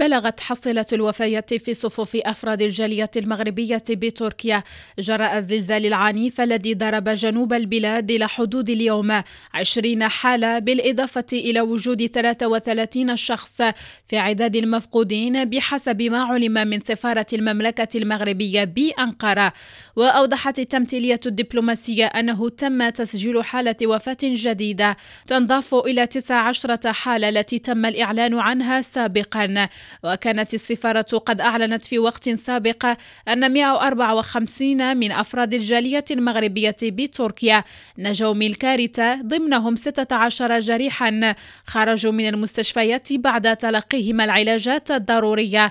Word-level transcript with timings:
بلغت 0.00 0.40
حصيلة 0.40 0.86
الوفيات 0.92 1.54
في 1.54 1.74
صفوف 1.74 2.16
أفراد 2.16 2.62
الجالية 2.62 3.10
المغربية 3.16 3.82
بتركيا. 3.90 4.62
جراء 4.98 5.38
الزلزال 5.38 5.86
العنيف 5.86 6.40
الذي 6.40 6.74
ضرب 6.74 7.08
جنوب 7.08 7.52
البلاد 7.52 8.10
إلى 8.10 8.28
حدود 8.28 8.70
اليوم. 8.70 9.22
20 9.54 10.08
حالة 10.08 10.58
بالإضافة 10.58 11.24
إلى 11.32 11.60
وجود 11.60 12.06
33 12.06 13.16
شخص 13.16 13.62
في 14.06 14.18
عداد 14.18 14.56
المفقودين 14.56 15.44
بحسب 15.44 16.02
ما 16.02 16.22
علم 16.22 16.52
من 16.68 16.80
سفارة 16.80 17.26
المملكة 17.32 17.88
المغربية 17.94 18.64
بأنقرة. 18.64 19.52
وأوضحت 19.96 20.58
التمثيلية 20.58 21.20
الدبلوماسية 21.26 22.06
أنه 22.06 22.48
تم 22.48 22.88
تسجيل 22.88 23.44
حالة 23.44 23.76
وفاة 23.84 24.18
جديدة 24.22 24.96
تنضاف 25.26 25.74
إلى 25.74 26.06
19 26.06 26.92
حالة 26.92 27.28
التي 27.28 27.58
تم 27.58 27.86
الإعلان 27.86 28.38
عنها 28.38 28.80
سابقا. 28.80 29.68
وكانت 30.04 30.54
السفارة 30.54 31.18
قد 31.18 31.40
أعلنت 31.40 31.84
في 31.84 31.98
وقت 31.98 32.28
سابق 32.28 32.86
أن 33.28 33.52
154 33.52 34.96
من 34.96 35.12
أفراد 35.12 35.54
الجالية 35.54 36.04
المغربية 36.10 36.76
بتركيا 36.82 37.64
نجوا 37.98 38.34
من 38.34 38.46
الكارثة 38.46 39.22
ضمنهم 39.22 39.76
16 39.76 40.58
جريحا 40.58 41.34
خرجوا 41.66 42.12
من 42.12 42.28
المستشفيات 42.28 43.12
بعد 43.12 43.56
تلقيهم 43.56 44.20
العلاجات 44.20 44.90
الضرورية. 44.90 45.68